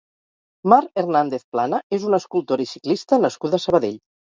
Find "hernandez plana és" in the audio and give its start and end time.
1.01-2.11